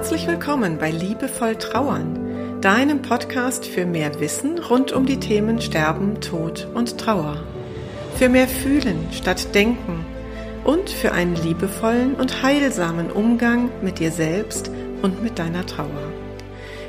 [0.00, 6.22] Herzlich willkommen bei Liebevoll Trauern, deinem Podcast für mehr Wissen rund um die Themen Sterben,
[6.22, 7.44] Tod und Trauer.
[8.16, 10.06] Für mehr Fühlen statt Denken
[10.64, 14.70] und für einen liebevollen und heilsamen Umgang mit dir selbst
[15.02, 16.12] und mit deiner Trauer.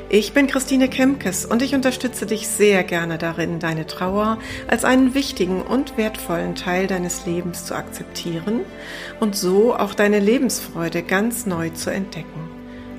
[0.08, 4.38] Ich bin Christine Kemkes und ich unterstütze dich sehr gerne darin, deine Trauer
[4.68, 8.60] als einen wichtigen und wertvollen Teil deines Lebens zu akzeptieren
[9.20, 12.51] und so auch deine Lebensfreude ganz neu zu entdecken.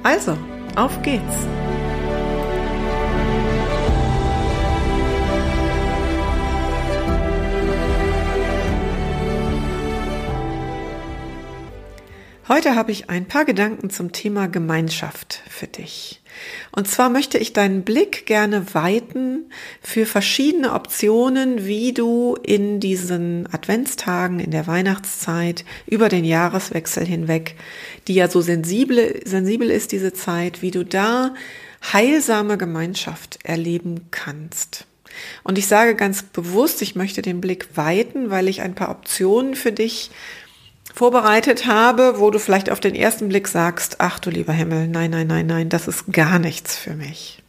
[0.04, 0.38] Also,
[0.76, 1.48] auf geht's!
[12.50, 16.22] Heute habe ich ein paar Gedanken zum Thema Gemeinschaft für dich.
[16.74, 19.46] Und zwar möchte ich deinen Blick gerne weiten
[19.82, 27.56] für verschiedene Optionen, wie du in diesen Adventstagen, in der Weihnachtszeit, über den Jahreswechsel hinweg,
[28.10, 31.34] die ja so sensibel, sensibel ist, diese Zeit, wie du da
[31.94, 34.86] heilsame Gemeinschaft erleben kannst.
[35.44, 39.56] Und ich sage ganz bewusst, ich möchte den Blick weiten, weil ich ein paar Optionen
[39.56, 40.12] für dich
[40.94, 45.12] vorbereitet habe, wo du vielleicht auf den ersten Blick sagst, ach du lieber Himmel, nein,
[45.12, 47.42] nein, nein, nein, das ist gar nichts für mich.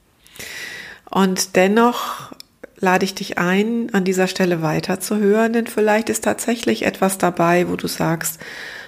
[1.11, 2.33] Und dennoch
[2.77, 7.77] lade ich dich ein, an dieser Stelle weiterzuhören, denn vielleicht ist tatsächlich etwas dabei, wo
[7.77, 8.41] du sagst,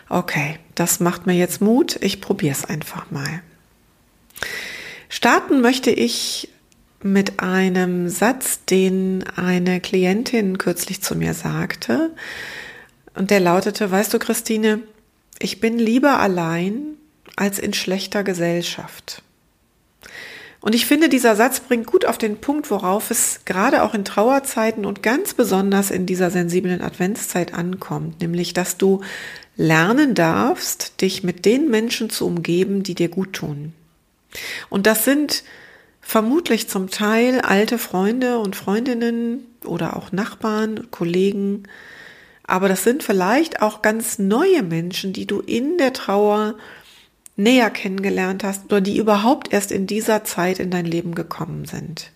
[0.08, 3.42] okay, das macht mir jetzt Mut, ich probiere es einfach mal.
[5.08, 6.50] Starten möchte ich
[7.02, 12.10] mit einem Satz, den eine Klientin kürzlich zu mir sagte,
[13.16, 14.80] und der lautete, weißt du, Christine,
[15.38, 16.96] ich bin lieber allein
[17.34, 19.22] als in schlechter Gesellschaft.
[20.60, 24.04] Und ich finde, dieser Satz bringt gut auf den Punkt, worauf es gerade auch in
[24.04, 29.00] Trauerzeiten und ganz besonders in dieser sensiblen Adventszeit ankommt, nämlich dass du
[29.56, 33.74] lernen darfst, dich mit den Menschen zu umgeben, die dir gut tun.
[34.68, 35.44] Und das sind
[36.00, 41.64] vermutlich zum Teil alte Freunde und Freundinnen oder auch Nachbarn, Kollegen,
[42.46, 46.54] aber das sind vielleicht auch ganz neue Menschen, die du in der Trauer
[47.36, 52.10] näher kennengelernt hast oder die überhaupt erst in dieser Zeit in dein Leben gekommen sind.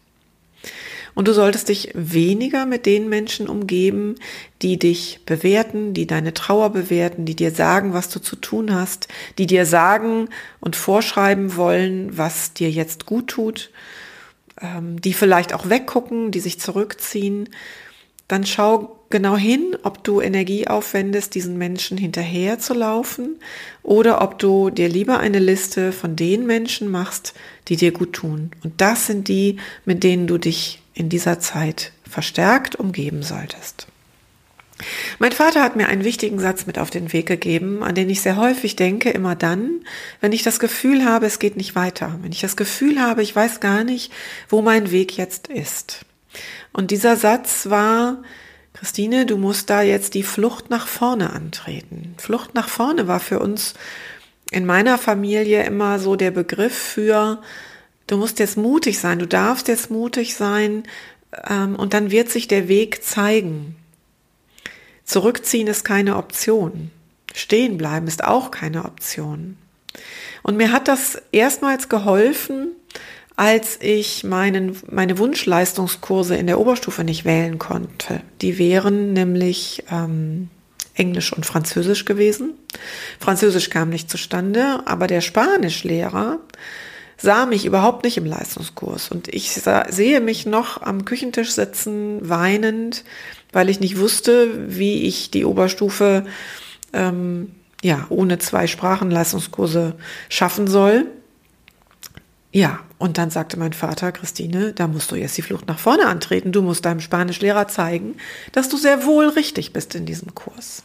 [1.15, 4.15] Und du solltest dich weniger mit den Menschen umgeben,
[4.63, 9.09] die dich bewerten, die deine Trauer bewerten, die dir sagen, was du zu tun hast,
[9.37, 10.29] die dir sagen
[10.61, 13.71] und vorschreiben wollen, was dir jetzt gut tut,
[14.61, 17.49] ähm, die vielleicht auch weggucken, die sich zurückziehen.
[18.29, 23.41] Dann schau genau hin, ob du Energie aufwendest, diesen Menschen hinterher zu laufen
[23.83, 27.35] oder ob du dir lieber eine Liste von den Menschen machst,
[27.69, 28.53] die dir gut tun.
[28.63, 33.89] Und das sind die, mit denen du dich in dieser Zeit verstärkt umgeben solltest.
[35.19, 38.23] Mein Vater hat mir einen wichtigen Satz mit auf den Weg gegeben, an den ich
[38.23, 39.81] sehr häufig denke, immer dann,
[40.21, 43.37] wenn ich das Gefühl habe, es geht nicht weiter, wenn ich das Gefühl habe, ich
[43.37, 44.11] weiß gar nicht,
[44.49, 46.07] wo mein Weg jetzt ist.
[46.73, 48.23] Und dieser Satz war,
[48.81, 52.15] Christine, du musst da jetzt die Flucht nach vorne antreten.
[52.17, 53.75] Flucht nach vorne war für uns
[54.51, 57.43] in meiner Familie immer so der Begriff für,
[58.07, 60.85] du musst jetzt mutig sein, du darfst jetzt mutig sein
[61.47, 63.77] ähm, und dann wird sich der Weg zeigen.
[65.05, 66.91] Zurückziehen ist keine Option.
[67.35, 69.59] Stehen bleiben ist auch keine Option.
[70.43, 72.69] Und mir hat das erstmals geholfen,
[73.41, 78.21] als ich meinen, meine Wunschleistungskurse in der Oberstufe nicht wählen konnte.
[78.43, 80.51] Die wären nämlich ähm,
[80.93, 82.53] Englisch und Französisch gewesen.
[83.19, 86.39] Französisch kam nicht zustande, aber der Spanischlehrer
[87.17, 89.11] sah mich überhaupt nicht im Leistungskurs.
[89.11, 93.05] Und ich sah, sehe mich noch am Küchentisch sitzen, weinend,
[93.53, 96.27] weil ich nicht wusste, wie ich die Oberstufe
[96.93, 97.53] ähm,
[97.83, 99.95] ja ohne zwei Sprachenleistungskurse
[100.29, 101.07] schaffen soll.
[102.53, 106.07] Ja, und dann sagte mein Vater, Christine, da musst du jetzt die Flucht nach vorne
[106.07, 106.51] antreten.
[106.51, 108.17] Du musst deinem Spanischlehrer zeigen,
[108.53, 110.83] dass du sehr wohl richtig bist in diesem Kurs.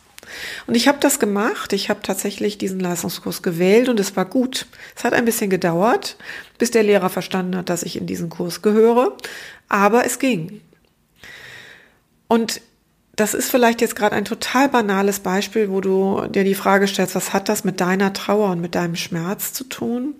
[0.68, 1.74] Und ich habe das gemacht.
[1.74, 4.68] Ich habe tatsächlich diesen Leistungskurs gewählt und es war gut.
[4.96, 6.18] Es hat ein bisschen gedauert,
[6.58, 9.16] bis der Lehrer verstanden hat, dass ich in diesen Kurs gehöre.
[9.68, 10.62] Aber es ging.
[12.28, 12.62] Und
[13.16, 17.16] das ist vielleicht jetzt gerade ein total banales Beispiel, wo du dir die Frage stellst,
[17.16, 20.16] was hat das mit deiner Trauer und mit deinem Schmerz zu tun?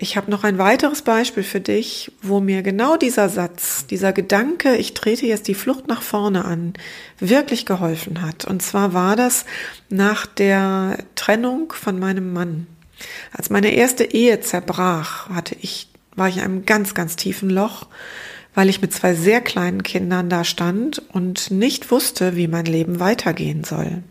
[0.00, 4.76] Ich habe noch ein weiteres Beispiel für dich, wo mir genau dieser Satz, dieser Gedanke,
[4.76, 6.74] ich trete jetzt die Flucht nach vorne an,
[7.18, 8.44] wirklich geholfen hat.
[8.44, 9.44] Und zwar war das
[9.88, 12.68] nach der Trennung von meinem Mann.
[13.32, 17.88] Als meine erste Ehe zerbrach, hatte ich, war ich in einem ganz, ganz tiefen Loch,
[18.54, 23.00] weil ich mit zwei sehr kleinen Kindern da stand und nicht wusste, wie mein Leben
[23.00, 24.04] weitergehen soll.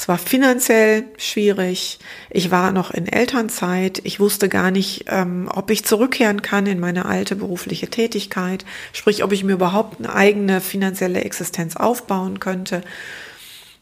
[0.00, 1.98] Es war finanziell schwierig.
[2.30, 4.00] Ich war noch in Elternzeit.
[4.04, 8.64] Ich wusste gar nicht, ähm, ob ich zurückkehren kann in meine alte berufliche Tätigkeit.
[8.94, 12.80] Sprich, ob ich mir überhaupt eine eigene finanzielle Existenz aufbauen könnte.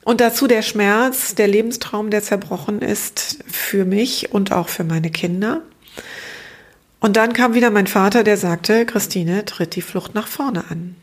[0.03, 5.11] Und dazu der Schmerz, der Lebenstraum, der zerbrochen ist für mich und auch für meine
[5.11, 5.63] Kinder.
[6.99, 10.97] Und dann kam wieder mein Vater, der sagte, Christine, tritt die Flucht nach vorne an.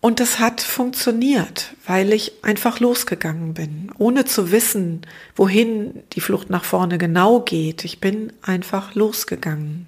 [0.00, 5.02] Und das hat funktioniert, weil ich einfach losgegangen bin, ohne zu wissen,
[5.34, 7.84] wohin die Flucht nach vorne genau geht.
[7.84, 9.86] Ich bin einfach losgegangen.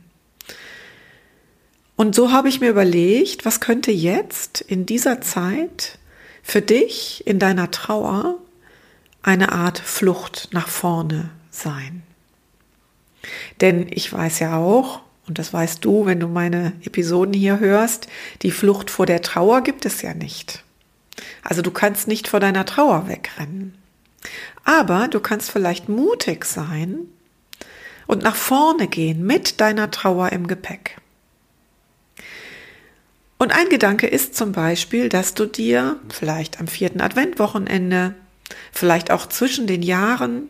[1.95, 5.99] Und so habe ich mir überlegt, was könnte jetzt in dieser Zeit
[6.43, 8.37] für dich in deiner Trauer
[9.23, 12.03] eine Art Flucht nach vorne sein.
[13.61, 18.09] Denn ich weiß ja auch, und das weißt du, wenn du meine Episoden hier hörst,
[18.43, 20.65] die Flucht vor der Trauer gibt es ja nicht.
[21.45, 23.79] Also du kannst nicht vor deiner Trauer wegrennen.
[24.65, 27.03] Aber du kannst vielleicht mutig sein
[28.09, 30.97] und nach vorne gehen mit deiner Trauer im Gepäck.
[33.39, 38.17] Und ein Gedanke ist zum Beispiel, dass du dir vielleicht am vierten Adventwochenende,
[38.73, 40.49] vielleicht auch zwischen den Jahren,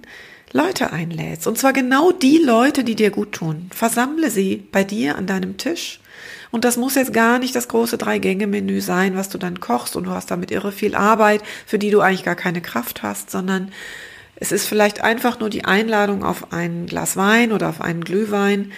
[0.52, 1.46] Leute einlädst.
[1.46, 3.70] Und zwar genau die Leute, die dir gut tun.
[3.74, 6.00] Versammle sie bei dir an deinem Tisch.
[6.50, 10.04] Und das muss jetzt gar nicht das große Drei-Gänge-Menü sein, was du dann kochst und
[10.04, 13.70] du hast damit irre viel Arbeit, für die du eigentlich gar keine Kraft hast, sondern
[14.36, 18.72] es ist vielleicht einfach nur die Einladung auf ein Glas Wein oder auf einen Glühwein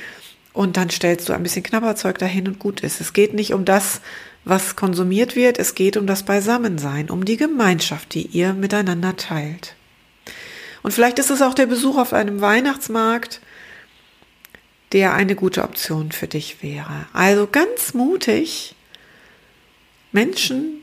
[0.53, 3.01] und dann stellst du ein bisschen Knabberzeug dahin und gut ist.
[3.01, 4.03] Es geht nicht um das,
[4.45, 9.77] was konsumiert wird, es geht um das Beisammensein, um die Gemeinschaft, die ihr miteinander teilt.
[10.83, 13.41] Und vielleicht ist es auch der Besuch auf einem Weihnachtsmarkt,
[14.93, 17.07] der eine gute Option für dich wäre.
[17.13, 18.75] Also ganz mutig
[20.13, 20.83] Menschen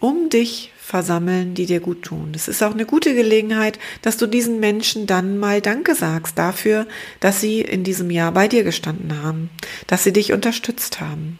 [0.00, 2.32] um dich versammeln, die dir gut tun.
[2.34, 6.86] Es ist auch eine gute Gelegenheit, dass du diesen Menschen dann mal Danke sagst dafür,
[7.20, 9.50] dass sie in diesem Jahr bei dir gestanden haben,
[9.86, 11.38] dass sie dich unterstützt haben.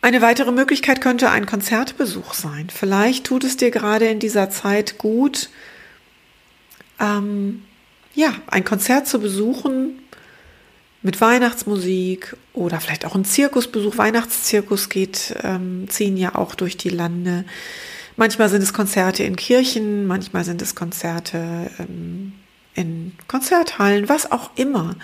[0.00, 2.68] Eine weitere Möglichkeit könnte ein Konzertbesuch sein.
[2.72, 5.50] Vielleicht tut es dir gerade in dieser Zeit gut,
[7.00, 7.64] ähm,
[8.14, 10.00] ja, ein Konzert zu besuchen,
[11.02, 13.98] mit Weihnachtsmusik oder vielleicht auch ein Zirkusbesuch.
[13.98, 17.44] Weihnachtszirkus geht, ähm, ziehen ja auch durch die Lande.
[18.16, 22.32] Manchmal sind es Konzerte in Kirchen, manchmal sind es Konzerte ähm,
[22.74, 24.96] in Konzerthallen, was auch immer.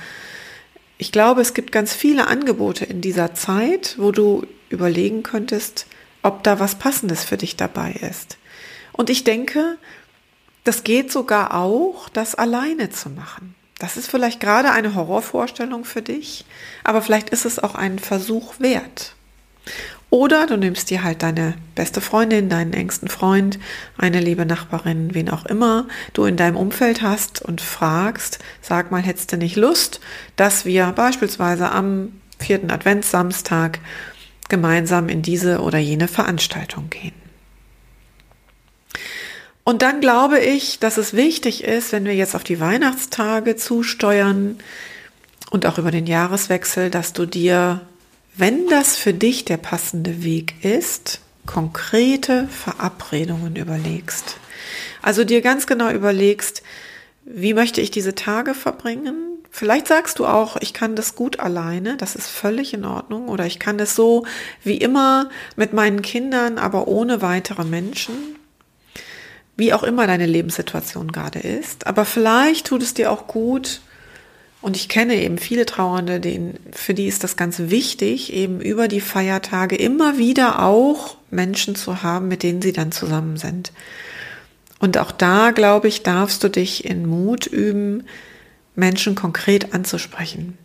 [0.97, 5.87] Ich glaube, es gibt ganz viele Angebote in dieser Zeit, wo du überlegen könntest,
[6.23, 8.39] ob da was Passendes für dich dabei ist.
[8.93, 9.77] Und ich denke,
[10.63, 13.55] das geht sogar auch, das alleine zu machen.
[13.79, 16.45] Das ist vielleicht gerade eine Horrorvorstellung für dich,
[16.85, 19.15] aber vielleicht ist es auch ein Versuch wert.
[20.15, 23.59] Oder du nimmst dir halt deine beste Freundin, deinen engsten Freund,
[23.99, 29.03] eine liebe Nachbarin, wen auch immer du in deinem Umfeld hast und fragst, sag mal,
[29.03, 29.99] hättest du nicht Lust,
[30.37, 33.81] dass wir beispielsweise am vierten Adventssamstag
[34.49, 37.11] gemeinsam in diese oder jene Veranstaltung gehen.
[39.65, 44.59] Und dann glaube ich, dass es wichtig ist, wenn wir jetzt auf die Weihnachtstage zusteuern
[45.51, 47.81] und auch über den Jahreswechsel, dass du dir,
[48.37, 54.39] wenn das für dich der passende Weg ist, konkrete Verabredungen überlegst.
[55.03, 56.63] Also dir ganz genau überlegst,
[57.25, 59.39] wie möchte ich diese Tage verbringen?
[59.51, 63.29] Vielleicht sagst du auch, ich kann das gut alleine, das ist völlig in Ordnung.
[63.29, 64.27] Oder ich kann das so
[64.65, 68.15] wie immer mit meinen Kindern, aber ohne weitere Menschen
[69.57, 71.87] wie auch immer deine Lebenssituation gerade ist.
[71.87, 73.81] Aber vielleicht tut es dir auch gut,
[74.65, 78.89] und ich kenne eben viele Trauernde, denen, für die ist das ganz wichtig, eben über
[78.89, 83.73] die Feiertage immer wieder auch Menschen zu haben, mit denen sie dann zusammen sind.
[84.79, 88.05] Und auch da, glaube ich, darfst du dich in Mut üben,
[88.75, 90.57] Menschen konkret anzusprechen.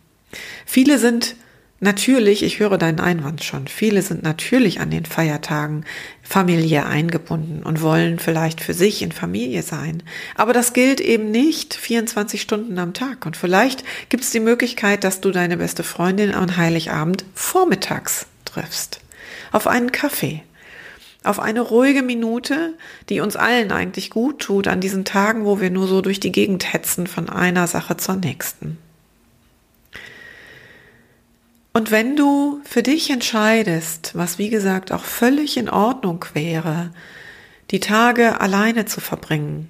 [0.64, 1.36] Viele sind
[1.82, 3.66] Natürlich, ich höre deinen Einwand schon.
[3.66, 5.86] Viele sind natürlich an den Feiertagen
[6.22, 10.02] familiär eingebunden und wollen vielleicht für sich in Familie sein.
[10.34, 13.24] Aber das gilt eben nicht 24 Stunden am Tag.
[13.24, 19.00] Und vielleicht gibt es die Möglichkeit, dass du deine beste Freundin am Heiligabend vormittags triffst.
[19.50, 20.42] Auf einen Kaffee.
[21.24, 22.74] Auf eine ruhige Minute,
[23.08, 26.32] die uns allen eigentlich gut tut an diesen Tagen, wo wir nur so durch die
[26.32, 28.76] Gegend hetzen von einer Sache zur nächsten.
[31.72, 36.90] Und wenn du für dich entscheidest, was wie gesagt auch völlig in Ordnung wäre,
[37.70, 39.68] die Tage alleine zu verbringen,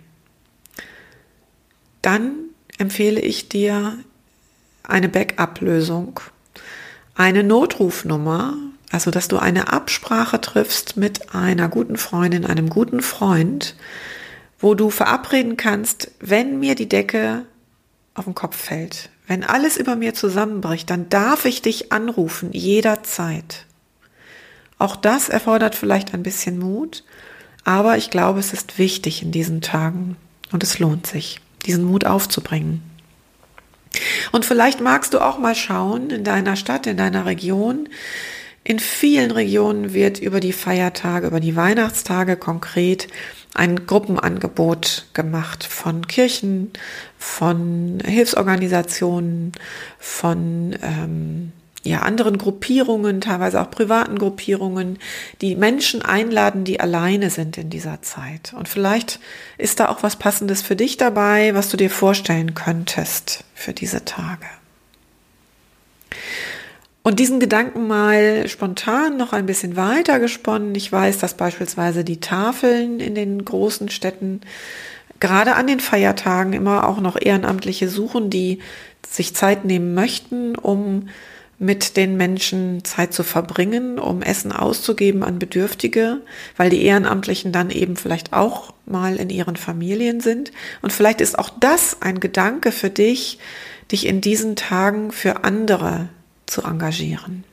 [2.00, 2.32] dann
[2.78, 3.98] empfehle ich dir
[4.82, 6.20] eine Backup-Lösung,
[7.14, 8.56] eine Notrufnummer,
[8.92, 13.76] Also, dass du eine Absprache triffst mit einer guten Freundin, einem guten Freund,
[14.58, 17.46] wo du verabreden kannst, wenn mir die Decke
[18.14, 23.64] auf den Kopf fällt, wenn alles über mir zusammenbricht, dann darf ich dich anrufen, jederzeit.
[24.76, 27.04] Auch das erfordert vielleicht ein bisschen Mut,
[27.62, 30.16] aber ich glaube, es ist wichtig in diesen Tagen
[30.50, 32.82] und es lohnt sich, diesen Mut aufzubringen.
[34.32, 37.88] Und vielleicht magst du auch mal schauen in deiner Stadt, in deiner Region.
[38.62, 43.08] In vielen Regionen wird über die Feiertage, über die Weihnachtstage konkret
[43.54, 46.70] ein Gruppenangebot gemacht von Kirchen,
[47.18, 49.52] von Hilfsorganisationen,
[49.98, 51.52] von ähm,
[51.82, 54.98] ja, anderen Gruppierungen, teilweise auch privaten Gruppierungen,
[55.40, 58.52] die Menschen einladen, die alleine sind in dieser Zeit.
[58.54, 59.18] Und vielleicht
[59.56, 64.04] ist da auch was Passendes für dich dabei, was du dir vorstellen könntest für diese
[64.04, 64.46] Tage.
[67.02, 70.74] Und diesen Gedanken mal spontan noch ein bisschen weiter gesponnen.
[70.74, 74.42] Ich weiß, dass beispielsweise die Tafeln in den großen Städten
[75.18, 78.58] gerade an den Feiertagen immer auch noch Ehrenamtliche suchen, die
[79.08, 81.08] sich Zeit nehmen möchten, um
[81.58, 86.22] mit den Menschen Zeit zu verbringen, um Essen auszugeben an Bedürftige,
[86.56, 90.52] weil die Ehrenamtlichen dann eben vielleicht auch mal in ihren Familien sind.
[90.80, 93.38] Und vielleicht ist auch das ein Gedanke für dich,
[93.92, 96.08] dich in diesen Tagen für andere
[96.50, 97.44] zu engagieren.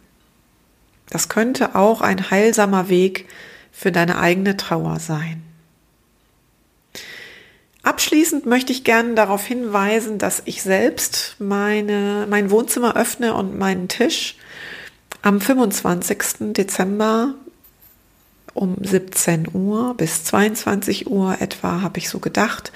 [1.10, 3.28] Das könnte auch ein heilsamer Weg
[3.72, 5.44] für deine eigene Trauer sein.
[7.84, 13.88] Abschließend möchte ich gerne darauf hinweisen, dass ich selbst meine, mein Wohnzimmer öffne und meinen
[13.88, 14.36] Tisch
[15.22, 16.54] am 25.
[16.54, 17.36] Dezember
[18.54, 22.74] um 17 Uhr bis 22 Uhr etwa, habe ich so gedacht,